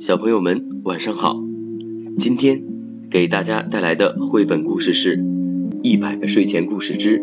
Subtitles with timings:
[0.00, 1.36] 小朋友们晚上好，
[2.18, 2.62] 今天
[3.10, 5.16] 给大家带来的绘本故事是
[5.82, 7.20] 《一百个睡前故事之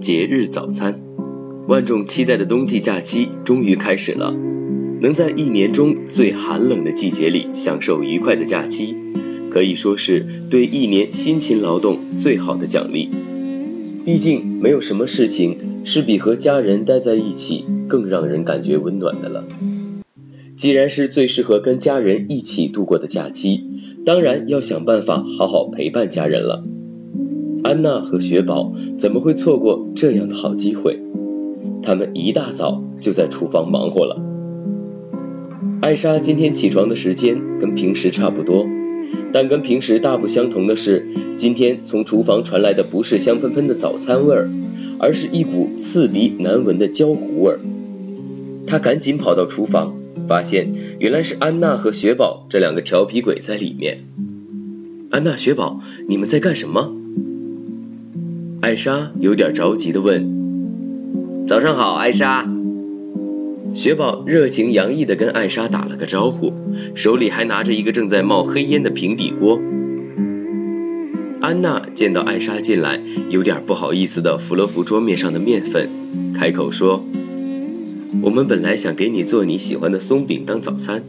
[0.00, 0.94] 节日早餐》。
[1.68, 4.34] 万众期待的冬季假期终于开始了，
[5.00, 8.96] 能在一年中最寒冷的季节里享受愉快的假期，
[9.52, 13.08] 可以说是对一年辛勤劳动最好的奖励。
[14.04, 19.44] 毕竟没有什么事情是比和家人待在一起更让人感觉温暖的了。
[20.58, 23.62] 既然是最适合跟家人一起度过的假期，
[24.04, 26.64] 当然要想办法好好陪伴家人了。
[27.62, 30.98] 安娜和雪宝怎么会错过这样的好机会？
[31.84, 34.20] 他们一大早就在厨房忙活了。
[35.80, 38.66] 艾莎今天起床的时间跟平时差不多，
[39.32, 44.50] 但跟平时大不相同的是，今天从厨房传来的不是香喷喷的早餐味儿，
[44.98, 47.60] 而是一股刺鼻难闻的焦糊味儿。
[48.66, 49.94] 她赶紧跑到厨房。
[50.28, 54.04] 发现原来是安娜和雪宝这两个调皮鬼在里面。
[55.10, 56.92] 安娜、雪宝，你们在干什么？
[58.60, 61.46] 艾莎有点着急的问。
[61.46, 62.46] 早上好，艾莎。
[63.72, 66.52] 雪宝热情洋溢的跟艾莎打了个招呼，
[66.94, 69.58] 手里还拿着一个正在冒黑烟的平底锅。
[71.40, 75.88] 安娜见到艾莎进来，有点不好意思的扶了扶桌面上的面粉，
[76.34, 77.02] 开口说。
[78.22, 81.02] 我们本来想给你做你喜欢的松饼当早餐，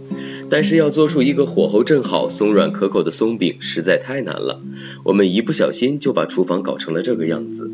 [0.49, 4.61] 但是要做出一个火候正好、松软可口的松饼实在太难了。
[5.03, 7.71] 我们一不小心就把厨房搞成了这个样子。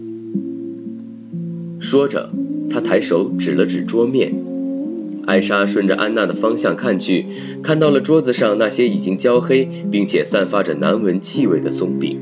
[1.79, 2.31] 说着，
[2.69, 4.33] 他抬手指了指桌面。
[5.25, 7.25] 艾莎顺着安娜的方向看去，
[7.63, 12.19] 看到了桌子上那些已经焦黑并且散发着难闻气味的松饼。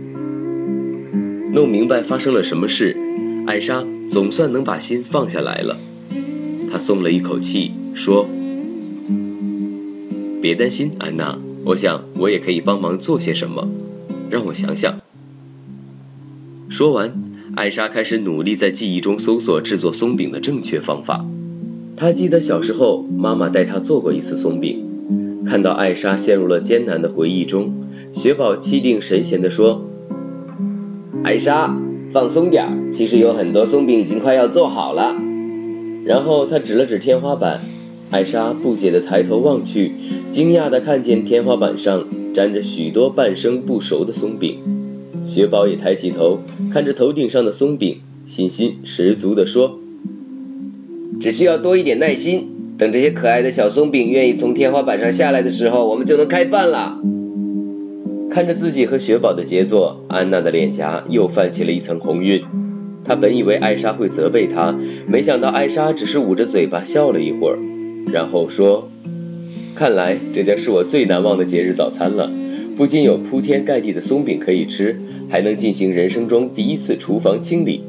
[1.52, 2.96] 弄明白发生了什么事，
[3.46, 5.78] 艾莎总算能把心放下来了。
[6.74, 8.26] 他松了一口气，说
[10.42, 13.70] ：“别担心，安娜，我想我也可以帮忙做些什么。
[14.32, 15.02] 让我想想。”
[16.70, 17.14] 说完，
[17.56, 21.24] 艾莎开始努力在记忆中搜索制作松饼的正确方法。
[21.96, 25.44] 她记得小时候妈妈带她做过一次松饼。
[25.46, 29.86] 看到艾莎陷入了艰难的回忆中，雪宝气定神闲地说
[31.24, 31.80] ：“艾莎，
[32.10, 35.16] 放松点，其实有很多松饼已经快要做好了。”
[36.06, 37.62] 然后他指了指天花板，
[38.12, 39.92] 艾莎不解的抬头望去，
[40.32, 44.58] 惊讶的看见天花板上粘着许多半生不熟的松饼。
[45.24, 46.40] 雪宝也抬起头，
[46.72, 49.80] 看着头顶上的松饼，信心十足的说
[51.22, 57.00] ：“只需要多一点耐心，等这些可爱的小松饼愿意从天花板上下来的时候，我们就能开饭了。”
[58.30, 62.42] 看着自己和雪宝的杰作，安娜的脸颊又泛起了一层红晕。
[63.06, 64.78] 他本以为艾莎会责备他，
[65.08, 67.60] 没想到艾莎只是捂着嘴巴笑了一会儿，
[68.12, 68.90] 然后说
[69.76, 72.32] ：“看来这将是我最难忘的节日早餐了。
[72.78, 75.00] 不仅有铺天盖地的松饼可以吃，
[75.30, 77.84] 还能进行人生中第一次厨房清理。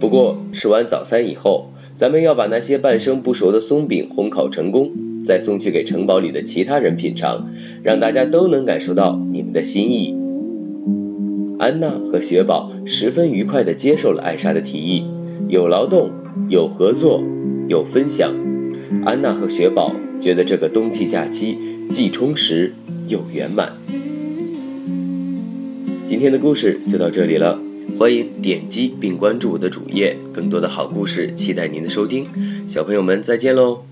[0.00, 4.92] 不过吃完早餐以后，咱们要把那些半生不熟的松饼烘烤成功，
[5.24, 7.50] 再送去给城堡里的其他人品尝，
[7.82, 10.16] 让大家都能感受到你们的心意。”
[11.62, 15.04] 安娜和雪宝十分愉快地接受了艾莎的提议，
[15.48, 16.10] 有劳动，
[16.48, 17.22] 有合作，
[17.68, 18.34] 有分享。
[19.04, 21.56] 安娜和雪宝觉得这个冬季假期
[21.92, 22.74] 既充实
[23.06, 23.74] 又圆满。
[26.04, 27.60] 今天的故事就到这里了，
[27.96, 32.26] 欢迎点击并关注我的主页，更多的好故事期待您的收听。
[32.66, 33.91] 小朋友们再见喽！